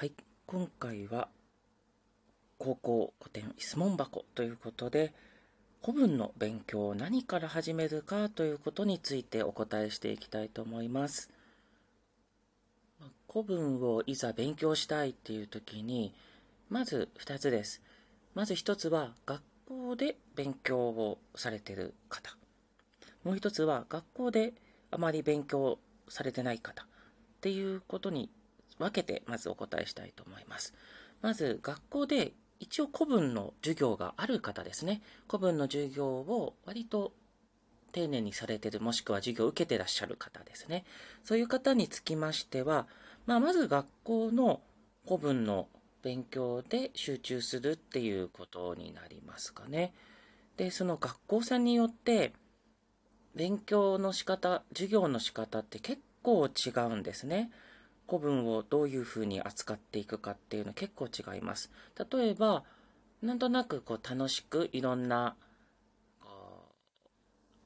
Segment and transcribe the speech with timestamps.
[0.00, 0.12] はい、
[0.46, 1.28] 今回は
[2.56, 5.12] 高校古典質問箱ということで
[5.84, 11.28] 古文の勉強を何から始めるかということについてお答えしていきたいと思います。
[13.30, 16.14] 古文をいざ勉強したいっていう時に
[16.70, 17.82] まず2つです。
[18.34, 22.34] まず1つは学校で勉強をされている方。
[23.22, 24.54] もう1つは学校で
[24.90, 26.86] あまり勉強されてない方っ
[27.42, 28.30] ていうことに
[28.80, 30.74] 分けてまずお答えしたいと思います。
[31.22, 35.02] まず学校で一応古文の授業がある方ですね。
[35.28, 37.12] 古文の授業を割と
[37.92, 40.84] 丁寧にされてる、もしくは授業を受けてらっしゃる方ですね。
[41.24, 42.86] そういう方につきましては、
[43.26, 44.60] まあ、まず学校の
[45.04, 45.68] 古文の
[46.02, 49.92] 勉強で集中するっていうことになりますかね。
[50.56, 52.32] で、その学校さんによって、
[53.34, 57.50] 勉強の仕方、授業の仕方って結構違うんですね。
[58.10, 61.70] 古文をどういうふうに扱っていくかっていうの結構違います。
[62.10, 62.64] 例えば、
[63.22, 65.36] なんとなくこう楽しくいろんな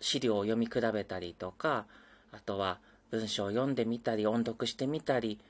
[0.00, 1.86] 資料を読み比べたりとか、
[2.30, 2.78] あとは
[3.10, 5.41] 文章を読んでみたり、音読してみたり、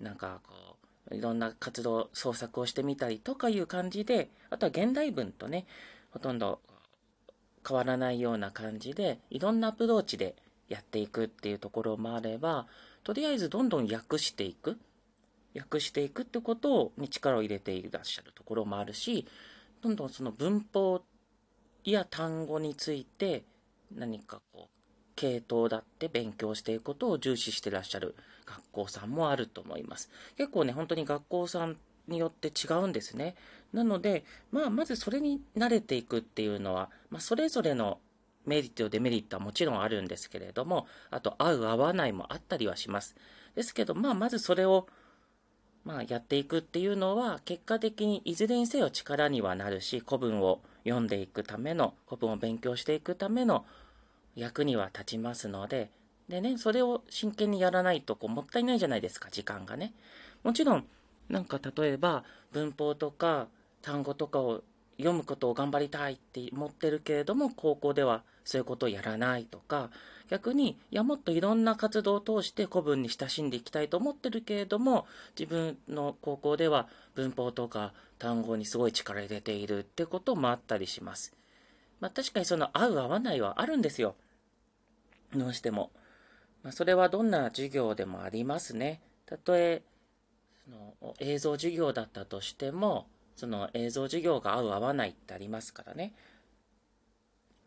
[0.00, 0.76] なんかこ
[1.10, 5.66] う、いろんな活動、創作をしてみたりとかいう感じで、あとは現代文とね、
[6.10, 6.60] ほとんど
[7.66, 10.36] 変わらないような感じで、いろんなアプローチで
[10.68, 12.66] やっていくっていうところもあれば、
[13.04, 14.78] とりあえずどんどん訳していく、
[15.54, 19.26] 訳していくってことに力を入れていらっしゃるところもあるし、
[19.82, 21.02] どんどんその文法
[21.84, 23.44] や単語について
[23.94, 24.68] 何かこう、
[25.16, 28.16] 系統だって勉強していくことを重視してらっしゃる
[28.46, 30.10] 学校さんもあると思います。
[30.36, 31.76] 結構ね、本当に学校さん
[32.08, 33.36] によって違うんですね。
[33.72, 37.98] なので、まあ、まずそれに慣れていくっていうのは、まあ、それぞれの
[38.46, 43.16] メリット、デメリットはもちろんあるんですけれども、あと、合う、合わないもあったりはします。
[43.54, 44.86] ですけど、まあ、まずそれを、
[45.84, 53.64] まあ、やっていくっていうのは、結果的にいずれにせよ力にはなるし、古文を読んでいくための、古文を勉強していくための
[54.34, 55.90] 役には立ちますので、
[56.28, 59.92] でね、それを真剣にやらないと、こう、もったいないじゃないですか、時間がね。
[60.42, 60.86] もちろん、
[61.28, 63.48] なんか例えば、文法とか
[63.82, 64.62] 単語とかを
[64.96, 69.90] 読むことを頑張りたいって思ってるけれども、高校ではそういうことをやらないとか、
[70.28, 75.06] 逆に、いや、もっといろんな活動を通して古文に親しんでいきたいと思ってるけれども、
[75.38, 81.34] 自分の高校では文法とか単語にすごい力入れているってこともあったりします。
[82.00, 84.14] まあ確かにその合う合わないはあるんですよ。
[85.34, 85.90] どうしても。
[86.62, 89.02] まあ、それはどんな授業でもありますね。
[89.26, 89.82] たとえ、
[90.64, 93.06] その映像授業だったとしても、
[93.36, 96.14] その映像授業が合う合わないってありますからね。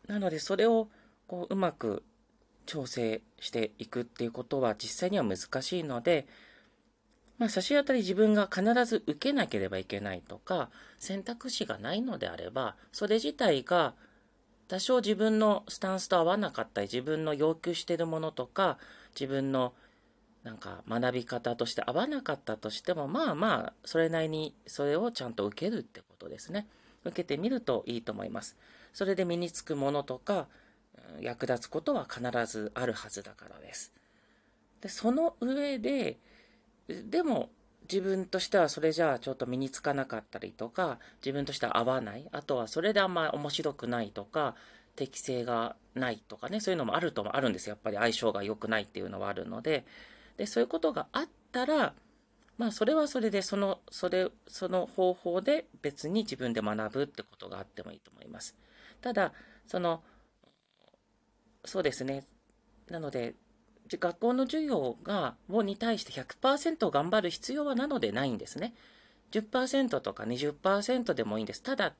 [0.08, 0.90] なのでそれを
[1.28, 2.04] こううまく
[2.66, 6.28] 調整していくっていうことは実際には難しいので、
[7.38, 10.70] まあ、差し当たり自分が必ず受けなければいけないとか、
[11.00, 13.94] 選択肢がないのであれば、それ自体が
[14.68, 18.78] 多少自分のスタンスと合わなかったり、自分の要求してるものとか、
[19.14, 19.74] 自分の
[20.44, 26.68] なんか学び方として合わなかったとしても、まあまあ、それなりにそれをちゃんと受けるってことですね。
[27.08, 28.58] 受けてみるといいと思います。
[28.94, 30.48] それで身につくものとか、
[31.22, 33.94] 役立つことは必ずあるはずだからです。
[34.82, 36.18] で、その上で、
[36.88, 37.50] でも
[37.90, 44.56] 自分としてはそれじゃあちょっと身につかなかったりとか、自分としては合わない、あとはそれであんま面白くないとか、
[44.96, 47.70] 適性がないとかね、そういうのもあるともあるんです。
[47.70, 49.86] やっぱり相性が良くないっていうのはあるので、
[50.38, 51.94] で、そういうことがあったら、
[52.58, 58.56] まあ、それはそれで、その、それ、その方法で別に自分で学ぶってことがあってもいいと思います。
[59.02, 59.34] ただ、
[59.68, 60.04] その、
[61.66, 62.26] そうですね。
[62.90, 63.36] なので、
[63.90, 68.74] 学校の授業が、をに対して100%頑張る必要はなのでないんですね。
[69.32, 71.62] 10%とか20%でもいいんです。
[71.62, 71.94] ただ、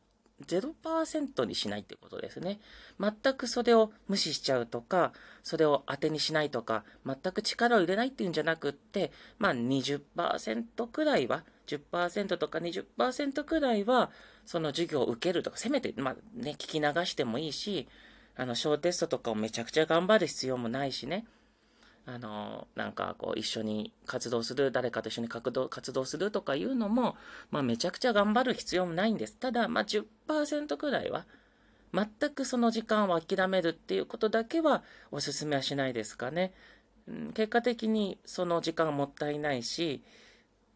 [0.46, 2.60] 0%にしないってことですね。
[3.00, 14.12] 全くそれを無視しちゃうとか、それを当てにしないとか、全く力を入れないっていうんじゃなくって、まあ20%くらいは、10%とか20%くらいは、
[14.46, 17.88] その授業を受けるとか、せめて、まあね、聞き流してもいいし、
[18.36, 21.26] あの、小テストとかをめちゃくちゃ頑張る必要もないしね。
[22.10, 27.18] あの、なんかこう一緒に活動する、誰かと一緒に活動活動するとかいうのも、
[27.52, 29.36] まあめちゃくちゃ頑張る必要もないんです。
[29.36, 31.26] ただ、まあ10%くらいは、
[31.94, 36.54] 全くその時間を諦めるっていうことだけはお勧めはしないですかね。
[37.34, 40.02] 結果的にその時間もったいないし、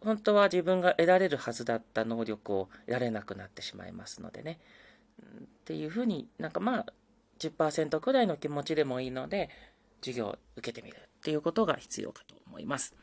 [0.01, 4.60] 本当は自分が得られるはずだった能力を得られなくなってしまいますのでね。
[5.22, 6.86] っていうふうになんかまあ
[7.39, 9.50] 10%くらいの気持ちでもいいので、
[10.01, 12.95] 授業を受けてみるっていうことが必要かと思います。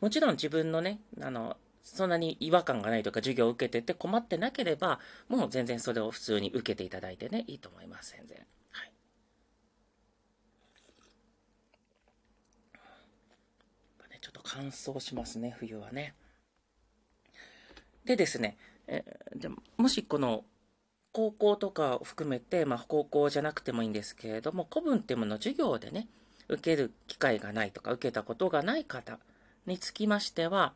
[0.00, 4.98] もちろん自分のね、あの、そんなに違和感がないとか授業を受けてて困ってなければ、
[5.28, 8.38] もう全然それを普通に受けていただいてね、いいと思います、全然。
[8.70, 8.92] はい。
[14.10, 16.14] ねちょっと乾燥しますね、冬はね。
[18.06, 18.56] でですね、
[18.86, 19.04] え
[19.34, 20.44] でもしこの
[21.12, 26.08] 高校とかを含めて、まあ、高校じゃなくてもいいんですけれども、古文っていうものを授業でね、
[26.48, 29.18] 受ける機会がないとか、受けたことがない方
[29.66, 30.74] につきましては、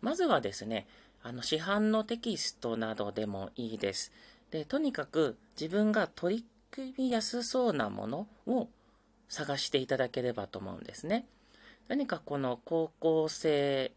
[0.00, 0.86] まずはですね、
[1.22, 4.12] あの市販のテキストなどでもいいです。
[4.50, 8.68] で、とにかく自分が取り組みやすそうなものを
[9.28, 11.26] 探していただければと思うんですね。
[11.88, 13.92] 何かこの高校生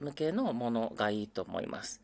[0.00, 2.00] 向けのものがいいと思います。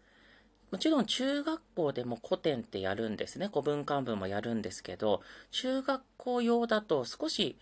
[0.70, 3.48] もちろん中学校でも古典ってやるんですね。
[3.48, 7.56] 古文漢文もやるんですけど、中学校用だと少し、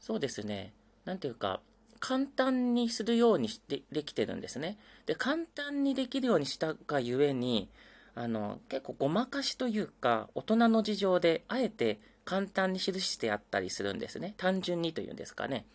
[0.00, 0.72] そうですね、
[1.04, 1.60] なんていうか、
[2.00, 4.78] 簡単にするようにしてできてるんですね。
[5.06, 7.68] で、簡単にできるようにしたがゆえに、
[8.14, 14.34] あの、結構ごまかしというか、大人の事情で、あえて簡単に記してあったりするんですね。
[14.38, 15.66] 単純にというんですかね。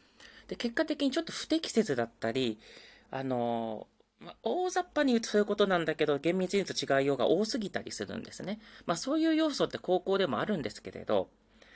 [0.48, 2.57] で、結果的にちょっと不適切だったり、
[3.12, 3.88] あの、
[4.19, 8.60] まあ、大雑把に言うとそういうことなんだけど、厳密に言うと違いようが多すぎたりするんですね。
[8.86, 11.30] まあそういう要素って高校でもあるんですけれど、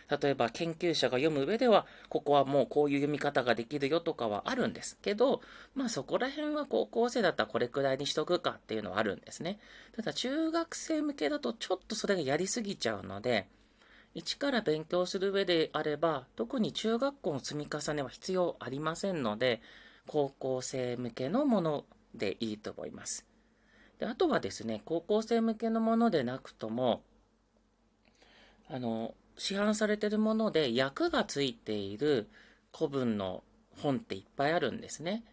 [0.10, 5.42] 例えば研究者が読む上では、ここはもうこういう読み方ができるよとかはあるんですけど、
[5.76, 9.60] まあそこら辺は高校生だったらこれくらいにしとくかっていうのはあるんですね。
[9.96, 13.48] ただ中学生向けだとちょっとそれがやりすぎちゃうので、
[14.16, 19.62] 一から勉強する上であれば、特に中学校の積み重ねは必要ありませんので、
[20.08, 21.86] 高校生向けのもの
[22.16, 23.26] でいいと思います。
[24.00, 27.04] であとはですね、高校生向けのものでなくとも、
[28.68, 32.28] あの、市販されてるもので役がついている
[32.78, 33.44] 古文の
[33.82, 35.24] 本っていっぱいあるんですね。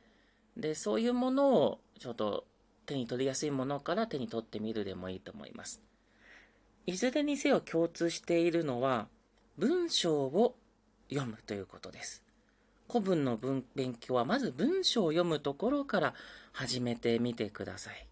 [0.57, 2.45] で、そういうものをちょっと
[2.87, 5.83] 手に取りやすいものから手に取ってみるでもいいと思います。
[6.87, 9.09] いずれにせよ共通しているのは
[9.59, 10.55] 文章を
[11.11, 12.23] 読むということです。
[12.89, 16.15] 古文の文勉強はまず文章を読むところから
[16.53, 18.07] 始めてみてください。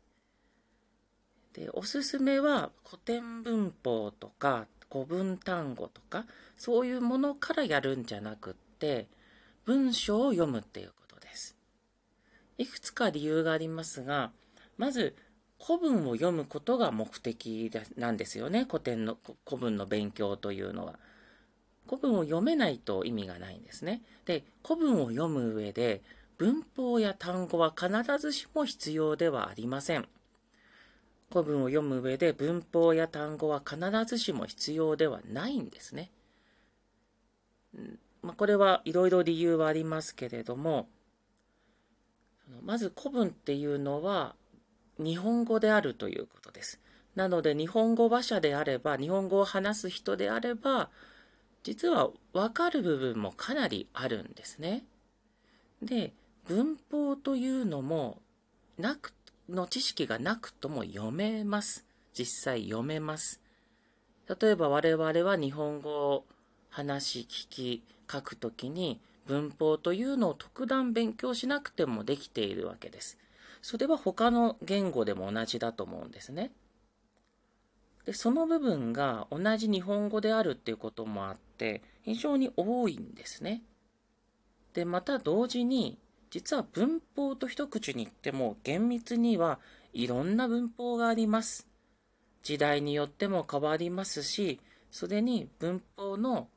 [1.52, 6.24] で、おすすめは古典文法とか古文単語とか
[6.56, 9.08] そういうものからやるんじゃなくって
[9.64, 11.56] 文章を読むっていうことです。
[12.58, 14.30] いくつか理由がありますが、
[14.78, 15.16] まず
[15.60, 18.66] 古文を読むことが目的なんですよね。
[18.70, 20.96] 古典の古文の勉強というのは。
[21.86, 24.02] 古文を読めないと意味がないんですね。
[24.26, 26.02] で、古文を読む上で
[26.38, 30.08] 文法や単語は必ずしも必要ではありません。
[31.34, 36.12] 古文を読む上で文法や単語は必ずしも必要ではないんですね。
[38.22, 40.88] まあ、これはいろいろ理由はありますけれども、
[42.62, 44.36] まず古文っていうのは
[44.98, 46.80] 日本語であるということです。
[47.16, 50.88] なので日本語話者であれば、日本語を話す人であれば、
[51.64, 54.84] 実は分かる部分もかなりあるんですね。
[55.82, 56.12] で、
[56.46, 58.20] 文法というのも、
[58.78, 59.12] なく、
[59.48, 61.84] の知識がなくとも読めます。
[62.12, 63.40] 実際読めます。
[64.40, 66.24] 例えば我々は日本語を
[66.70, 73.18] 話、聞き、書くときに文法というのを特段勉強しなくてもできているわけです。
[73.62, 76.52] それは他の言語でも同じだと思うんですね。
[78.04, 83.62] で、その部分が同じ日本語であるっていうこともあって、非常に多いんですね。
[84.74, 85.98] で、また同時に、
[86.34, 89.60] 実は文法と一口に言っても厳密には
[89.92, 91.68] いろんな文法があります。
[92.42, 94.58] 時代によっても変わりますし、
[94.90, 96.48] それに文法の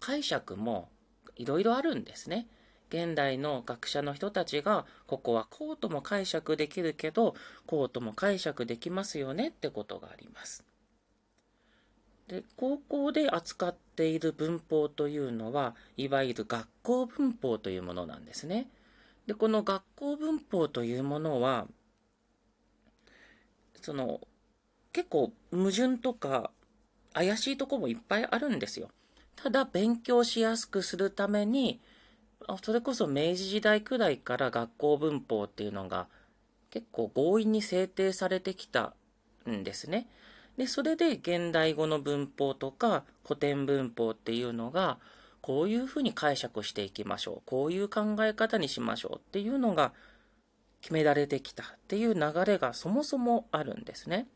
[0.00, 0.88] 解釈も
[1.36, 2.48] いろいろあるんですね。
[2.88, 10.64] 現代の学者の人たちが、ここはこうとも解釈できるけど、こうとも解釈できますよねってことがあります。
[12.26, 18.66] で、高校で扱っている文法というのは、いわゆる学校文法というものなんですね。
[19.30, 21.68] で、この学校文法というものは、
[23.80, 24.20] その、
[24.92, 26.50] 結構矛盾とか
[27.12, 28.90] 怪しいとこもいっぱいあるんですよ。
[29.36, 31.80] ただ、勉強しやすくするために、
[32.60, 36.08] それこそ明治時代くらいから学校文法っていうのが
[36.70, 38.94] 結構強引に制定されてきた
[39.48, 40.08] んですね。
[40.56, 44.98] で、それで現代語の文法とか古典文法っていうのが、
[45.42, 47.42] こういうふうに解釈していきましょう。
[47.46, 49.92] こういう考え方にしましょうっていうのが
[50.80, 54.26] 決められてきたっていう流れがそもそもあるんですね。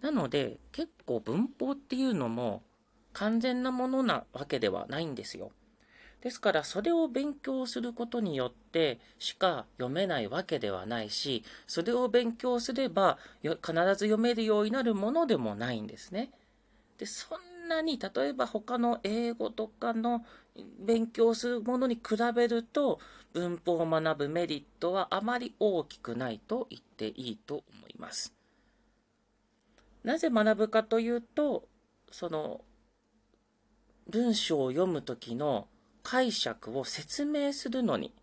[0.00, 2.62] なので、結構文法っていうのも
[3.12, 5.50] 完全なものなわけではないんですよ。
[6.20, 16.30] ですからそれを勉強することによってしか読めないわけではないし、それを勉強すれば必ず読めるようになるものでもないんですね。
[16.98, 20.24] で、そんなに例えば他の英語とかの
[20.80, 22.98] 勉強するものに比べると
[23.32, 28.32] 文法を学ぶメリットはあまり大きくないと言っていいと思います。
[30.02, 31.68] なぜ学ぶかというと、
[32.10, 32.62] その
[34.08, 35.68] 文章を読むときの
[36.02, 38.14] 解釈を説明するのに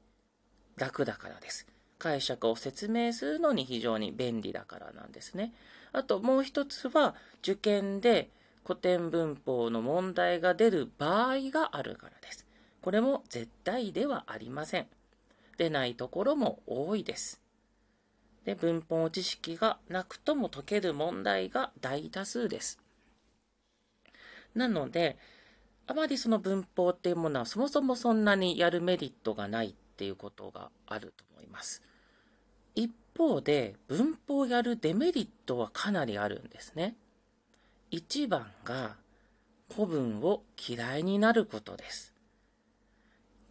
[0.77, 1.67] 楽だからです。
[1.99, 5.53] 解釈を説明するのに非常に便利だからなんですね。
[5.93, 8.29] あともう一つは受験で
[8.65, 12.47] 古典文法の問題が出る場合があるからです。
[12.81, 14.87] これも絶対ではありません。
[15.57, 17.41] 出ないところも多いです。
[18.43, 22.79] で、文法知識がなくとも解ける問題が大多数です。
[24.55, 25.17] なので、
[25.87, 31.83] あまりその文法っていうものはそもそもそんなにやるメリットがないっていうことがあると思います。
[32.73, 36.95] 一方で文法をやるデメリットはかなりあるんですね。
[37.95, 38.97] 一番が
[39.73, 42.13] 古文を嫌いになることです。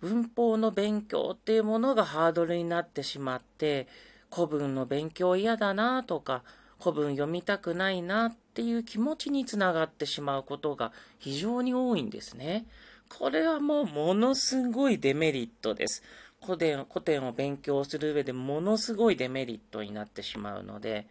[0.03, 3.89] 文法の勉強っていうものがハードルになってしまって、
[4.31, 6.43] 古文の勉強嫌だなとか、
[6.79, 12.67] 古文読みたくないなっていう気持ちにつながってしまうことが非常に多いんですね。
[13.09, 16.03] これはもうものすごいデメリットです。
[16.45, 21.07] 古典古典を勉強する上でものすごいデメリットになってしまうので、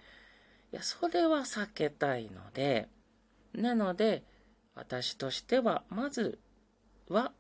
[0.72, 2.90] いや、それは避けたいので、
[3.54, 4.24] なので、
[4.76, 6.40] 私としては、まず
[7.10, 7.32] は、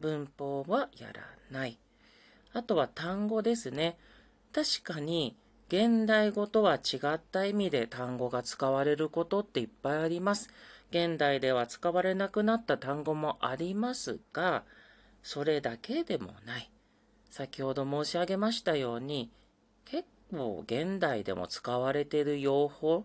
[0.00, 1.78] 文法はやらない。
[2.52, 3.98] あとは単語ですね。
[4.52, 5.36] 確かに、
[5.68, 10.48] 現代語とは違った意味で単語が使われることっていっぱいあります。
[10.90, 14.64] 現代では使われなくなった単語もありますが、
[15.22, 16.70] それだけでもない。
[17.28, 19.30] 先ほど申し上げましたように、
[19.84, 23.04] 結構現代でも使われている用法、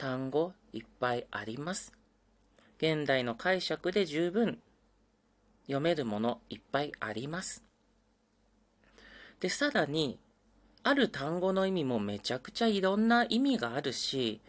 [0.00, 1.92] 単語いっぱいあります。
[2.78, 4.58] 現代の解釈で十分
[5.64, 7.62] 読めるものいっぱいあります。
[9.40, 10.18] で、さらに、
[10.84, 14.40] ある単語の意味もめちゃくちゃいろんな意味があるし、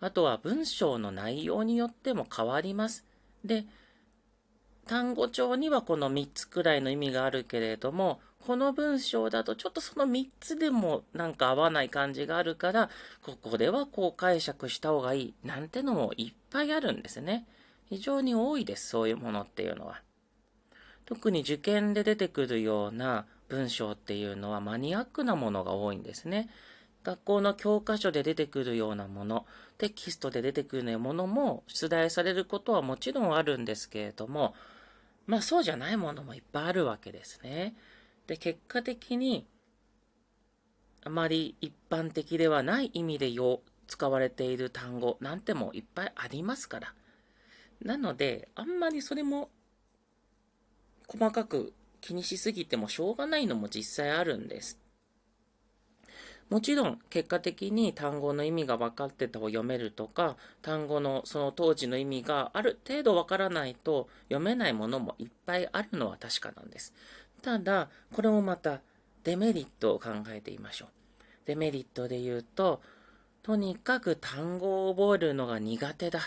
[0.00, 3.04] あとは文章の内容によっても変わります。
[3.44, 3.66] で、
[4.86, 12.90] 単語帳にはこの3つくらいの意味があるけれども、この文章だとちょっとその3つでもなんか合わない感じがあるから、
[13.22, 17.46] ここではこう解釈した方がいいなんてのもいっぱいあるんですね。
[17.88, 20.02] 非常に多いです、そういうものっていうのは。
[21.06, 26.50] 特に受験で出てくるような文章っていうのはマニアックなものが多いんですね。
[27.02, 29.46] 学校の教科書で出てくるようなもの、
[29.78, 34.54] テキストで出てくるようなものも出題されることはもちろんあるんですけれども、
[35.26, 37.74] まあそうじゃないものもいっぱいあるわけですね。
[38.26, 39.46] で、結果的に、
[41.04, 46.94] あまり一般的ではない意味でよ使われている単語なんてもいっぱいありますから。
[47.82, 49.50] なので、あんまりそれも
[51.08, 54.78] 細かく気にしすぎてもしょうがないのも実際あるんです。
[56.50, 66.92] もちろん結果的に単語の意味が分かってたを読めるとか単語のその当時の意味がある程度分からないと読めないものもいっぱいあるのは確かなんです。
[67.44, 68.80] ただこれもまた
[69.22, 70.88] デメリットを考えてみましょう。
[71.44, 72.80] デメリットで言うと
[73.42, 76.20] とにかく単語を覚えるのが苦手だ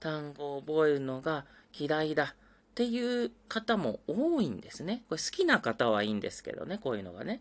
[0.00, 5.04] 単語を覚えるのが嫌いだっていう方も多いんですね。
[5.08, 7.40] これ好きな方はいいんですけどね、こういうのがね。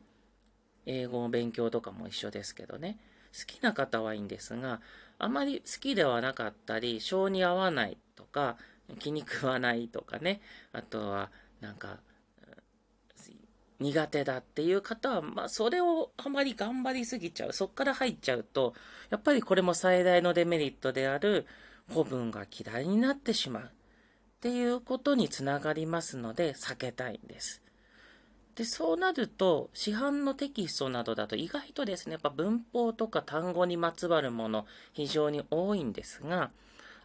[0.85, 2.99] 英語の勉強とかも一緒ですけどね。
[3.35, 4.79] 好きな方はいいんですが、
[5.17, 8.57] あまり好きではなかったり、性に合わないとか、
[8.99, 10.39] 気に食わないとかね。
[10.71, 11.97] あとは、なんか、
[13.83, 17.53] 苦手だっていう方は、まあ、それをあまり頑張りすぎちゃう。
[17.53, 18.73] そっから入っちゃうと、
[19.09, 21.45] やっぱりこれも最大のデメリットである、
[21.89, 23.63] 古文が嫌いになってしまう。
[23.63, 23.67] っ
[24.39, 27.61] ていうことにつながりますので避けたいんです。
[28.55, 36.51] で、そうなると、市販のテキストなどだと意外とですね、やっぱ文法とか単語にまつわるもの非常に多いんですが、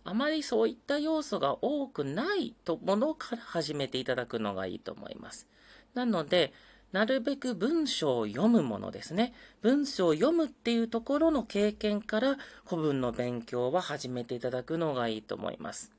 [0.05, 5.49] あまりそういった要素が多くないとものから始めていただくのがいいと思います。
[5.95, 6.53] なので、
[6.93, 9.35] なるべく文章を読むものですね。
[9.61, 15.93] 文章を読むっていうところの経験から古文の勉強は始めていただくのがいいと思います。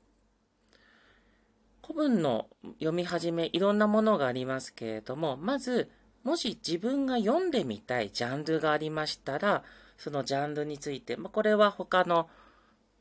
[1.82, 5.90] 古文の読み始め、いろんなものがありますけれども、まず、
[6.22, 9.64] もし自分が読んでみたいジャンルがありましたら、
[9.96, 12.28] そのジャンルについて、まあ、これは他の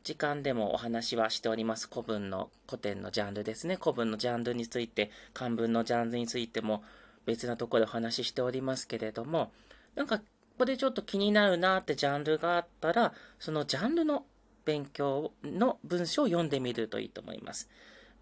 [0.04, 3.78] 時間でもお話はしております古文の古典のジャンルですね。
[3.82, 6.84] 古文のジャンルについて、漢文のジャンルについても
[7.26, 9.52] 別なところでお話ししておりますけれども、
[9.96, 10.26] なんかこ
[10.60, 14.26] こでちょっと気になるなってジャンルがあったら、そのジャンルの
[14.66, 17.70] 勉強の文章を読んでみるといいと思います。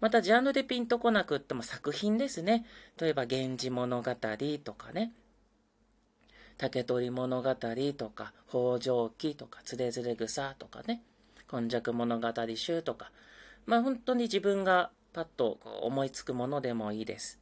[0.00, 2.64] また、ジャンルでピンとこなくっても作品ですね。
[3.00, 5.12] 例えば、源氏物語とかね。
[6.56, 11.02] 竹取物語とか、北条記とか、つれづれ草とかね。
[11.50, 13.10] 今昔物語集とか。
[13.66, 17.40] まあ、本当に自分がパッと思いつくものでもいいです。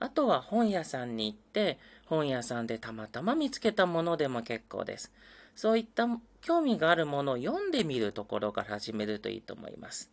[0.00, 5.12] あとは本屋さんに行って、本屋さんでたまたま見つけたものでも結構です。
[5.54, 6.06] そういった
[6.40, 10.10] 興味があるものを読んでみるところから始めるといいと思います。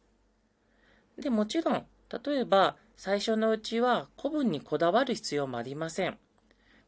[1.18, 1.86] で、もちろん、
[2.26, 6.18] 例えば、最初のうちは古文にこだわる必要もありません。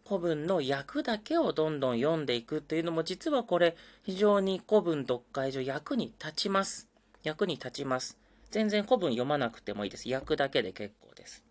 [0.08, 6.88] 古文の訳だけをどんどん読んでいくっていうのも実はこれ非常に古文読解上役に立ちます。
[7.24, 8.18] 役に立ちます。
[8.52, 10.10] 全然古文読まなくてもいいです。
[10.10, 11.43] 訳だけで結構です。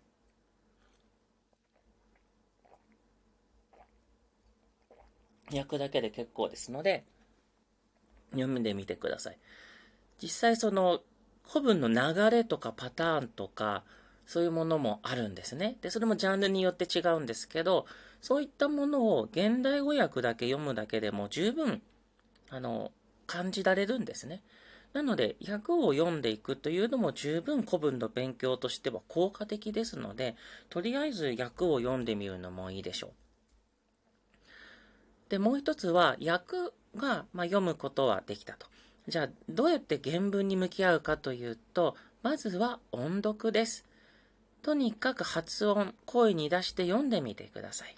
[5.57, 7.05] 訳だけで結構ですので、
[8.31, 9.37] 読んでみてください。
[10.21, 11.01] 実際その
[11.47, 13.83] 古文の流れとかパターンとか、
[14.25, 15.77] そういうものもあるんですね。
[15.81, 17.85] で、それもジャンルによって違うんですけど、
[18.21, 21.81] そういったものを現代語訳だけ読むだけでも十分、
[22.49, 22.91] あの、
[23.27, 24.41] 感じられるんですね。
[24.93, 30.35] なので、訳を読んでいくというのも十分古文の勉強としては効果的ですので、
[30.69, 33.11] とりあえず訳を読んでみるのもいいでしょう。
[35.33, 36.57] で、もう一つは、訳
[36.95, 38.67] が、まあ、読むことはできたと。
[39.07, 43.83] じゃあ、どうやって原文に向き合うかというと、まずは音読です。
[44.61, 47.95] とにかく発音、声に出して読んでみてください。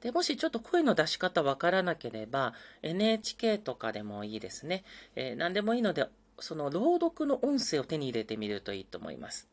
[0.00, 4.84] で、もしちょっと声の出し方わからなければ、NHK とかでもいいですね。
[5.14, 6.06] えー、何でもいいので、
[6.38, 9.46] その朗読の音声を手に入れてみるといいと思います。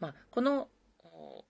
[0.00, 0.68] まあ、この、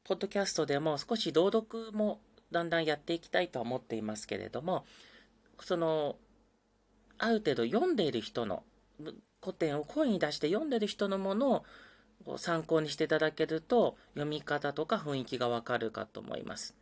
[0.02, 4.84] ポッドキャストでも少し朗読もだんだんやっていきたいとは思っていますけれども、
[5.60, 6.16] その、
[7.18, 8.62] ある程度読んでいる人の、
[9.42, 11.64] 古典を声に出して読んでる人のもの
[12.24, 16.74] を参考にしていただけると、読み方とか雰囲気がわかるかと思います。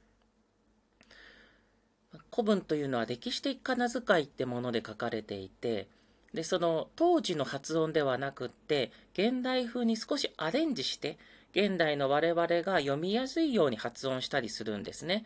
[2.33, 5.89] 古文というのは歴史的仮名遣いってもので書かれていて、
[6.33, 11.19] で、その当時の発音ではなくって、現代風に少しアレンジして、
[11.53, 15.25] 現代の我々が読みやすいように発音したりするんですね。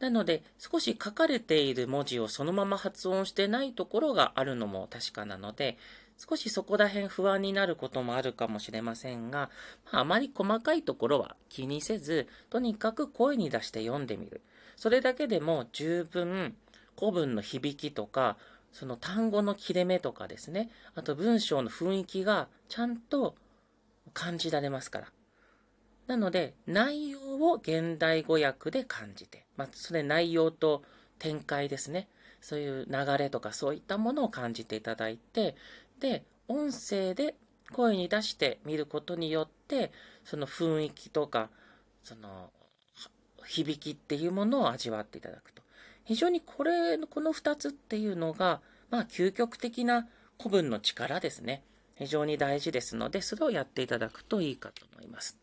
[0.00, 5.76] なので、少し書かれている文字をそのまま発音してないところがあるのも確かなので、
[6.16, 9.50] 少しそこら辺不安になることもあるかもしれませんが、
[9.92, 14.40] まあ、あまり細かいところは気にせず、とにかく声に出して読んでみる。
[14.76, 16.56] それだけでも十分
[16.98, 18.38] 古文の響きとか、
[18.72, 23.34] その単語の切れ目とかですね、あと文章の雰囲気がちゃんと
[24.14, 25.08] 感じられますから。
[26.10, 27.20] なので、内容
[27.52, 30.82] を現代語訳で感じて、まあ、それ内容と
[31.20, 32.08] 展開ですね。
[32.40, 35.54] そういう流れとかそういったものを感じていただいて、
[36.00, 37.36] で、音声で
[37.72, 39.92] 声に出してみることによって、
[40.24, 41.48] その雰囲気とか、
[42.02, 42.50] その、
[43.46, 45.62] 響きっていうものを味わっていただくと。
[46.04, 51.62] 非常にこれ、この2つっていうのが、まあ、究極的な古文の力ですね。
[51.94, 55.39] 非常に大事ですので、それをやっていただくといいかと思います。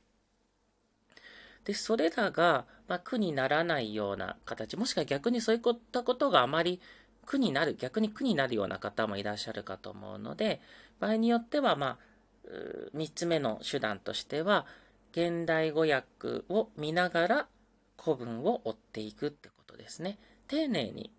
[1.68, 6.80] で、それらが、まあ、苦にならないような形、もしくは逆にそういったことがあまり
[7.26, 10.62] 苦になる、逆に苦になるような方もいらっしゃるかと思うので、
[11.02, 12.00] 場合によっては、ま
[12.46, 12.48] あ、
[12.96, 14.66] 3つ目の手段としては、
[15.12, 17.48] 現代語訳を見ながら
[18.02, 20.20] 古文を追っていくってことですね。
[20.48, 21.12] 丁寧に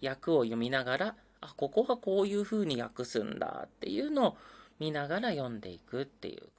[0.00, 4.36] 訳を読みながら、あ、ここはこういうふうに訳すんだっていうのを
[4.78, 6.52] 見ながら読んでいくっていう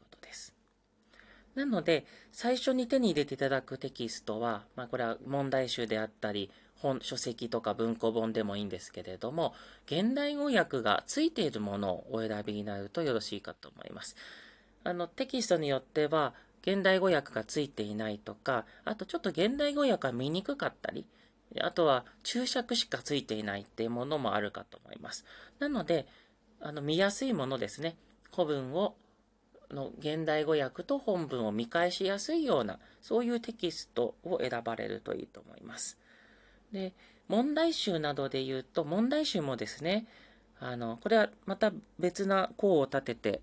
[1.56, 9.54] なので、最初に手に入れていただくテキストは、まあ、これは問題集であったり、本、書籍とか文庫本でもいいんですけれども、
[9.86, 14.16] 現代語訳がついているものをお選びになるとよろしいかと思います。
[14.84, 21.06] あの、テキストによっては、現代語訳がついていないとか、あとちょっと現代語訳が見にくかったり、
[21.62, 25.26] あとは注釈しかついていないっていうものもあるかと思います。
[25.60, 26.08] なので、
[26.62, 27.96] あの、見やすいものですね。
[28.34, 28.96] 古文を
[29.72, 35.98] の現代語訳と本文を見返しやすいような、そういうテキストを選ばれるといいと思います。
[36.72, 36.94] で、
[37.28, 40.08] 問題集などで言うと、問題集もですね、
[40.60, 43.42] あの、これはまた別な項を立てて、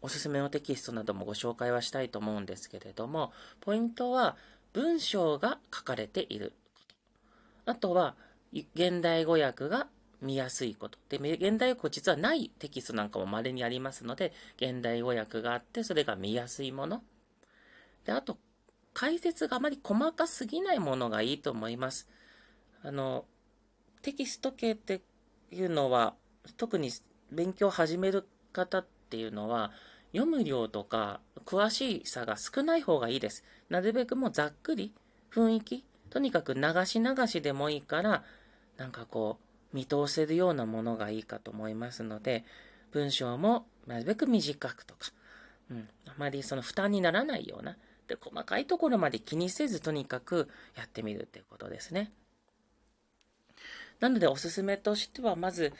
[0.00, 4.36] おすすめのテキストなどもご紹介はしたいと思うんですけれども、ポイントは
[4.72, 6.80] 文章が書かれているこ
[7.64, 7.72] と。
[7.72, 8.16] あとは、
[8.52, 9.86] 現代語訳が
[10.22, 10.98] 見やすいこと。
[11.08, 17.02] で、現代語実はないテキストなんかも稀にありますので、現代語訳があって、それが見やすいもの。
[18.04, 18.38] で、あと、
[18.94, 22.08] 解説があまり細かすぎないものがいいと思います。
[22.82, 23.24] あの、
[24.02, 25.02] テキスト系って
[25.50, 26.14] いうのは、
[26.56, 26.90] 特に
[27.30, 29.72] 勉強を始める方っていうのは、
[30.12, 33.44] 読む量とか詳しさが少ない方がいいです。
[33.70, 34.92] なるべくもうざっくり、
[35.32, 38.22] 雰囲気、とにかく流し流しでもいいから、
[38.76, 42.44] なんかこう、見通せるようなものがいいかと思いますので、
[42.92, 45.10] 文章もなるべく短くとか、
[45.70, 52.12] うん、あまりその負担にならないような、で、細かいところまで気にせず、とにかくやってみるっていうことですね。
[54.00, 55.72] なので、おすすめとしては、まず、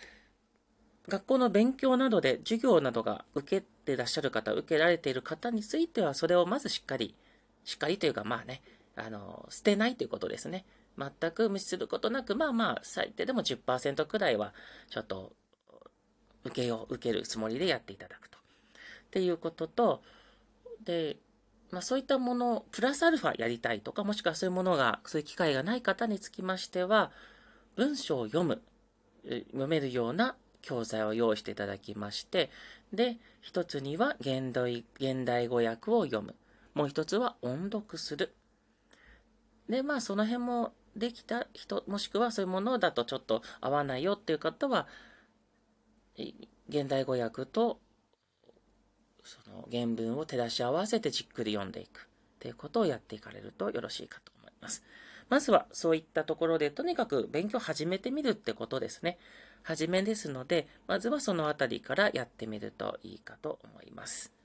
[1.08, 7.16] 学校の勉強などで授業などが受けてらっしゃる方、受けられている方については、それをまずしっかり、
[7.64, 8.62] しっかりというか、まあね、
[8.94, 10.64] あの、捨てないということですね。
[10.98, 14.52] 全く無視することなく、まあまあ、最低でも10%くらいは、
[14.90, 15.32] ちょっと、
[16.44, 18.38] 受けよう、受けるつもりでやっていただくと。
[18.38, 18.40] っ
[19.10, 20.02] ていうことと、
[20.84, 21.18] で、
[21.70, 27.10] まあそういったものをプラスアルファやりたいとか、もしくはそういうものが、そういう機会がない方につきましては、
[27.76, 28.62] 文章を読む、
[29.24, 32.50] 読めるような教材を用意していただきまして、
[32.92, 36.34] で、一つには現代現代語訳を読む。
[36.74, 38.34] もう一つは音読する。
[39.68, 44.86] で、まあその辺もできた人、もしくはそういうものだとちょっと合わないよっていう方は、
[46.68, 47.80] 現代語訳と
[49.24, 54.82] その原文を照らし合わせてじっくり読んでいくっていうことをやっていかれるとよろしいかと思います。
[55.28, 59.18] まずはそういったところでとにかく勉強始めてみるってことですね。
[59.62, 64.41] 初めですので、まずはそのあたりからやってみるといいかと思います。